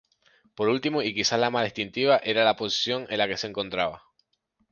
Por 0.55 0.67
último 0.67 1.03
y 1.03 1.13
quizá 1.13 1.37
la 1.37 1.51
más 1.51 1.63
distintiva 1.63 2.17
era 2.23 2.43
la 2.43 2.55
posición 2.55 3.05
en 3.11 3.29
que 3.29 3.37
se 3.37 3.45
encontraba. 3.45 4.01